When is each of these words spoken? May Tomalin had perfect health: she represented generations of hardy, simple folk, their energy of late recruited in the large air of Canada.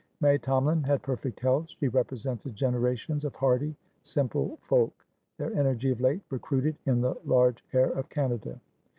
May 0.19 0.39
Tomalin 0.39 0.83
had 0.83 1.03
perfect 1.03 1.41
health: 1.41 1.69
she 1.79 1.87
represented 1.87 2.55
generations 2.55 3.23
of 3.23 3.35
hardy, 3.35 3.75
simple 4.01 4.57
folk, 4.63 5.05
their 5.37 5.53
energy 5.53 5.91
of 5.91 6.01
late 6.01 6.21
recruited 6.31 6.75
in 6.87 7.01
the 7.01 7.15
large 7.23 7.63
air 7.71 7.91
of 7.91 8.09
Canada. 8.09 8.59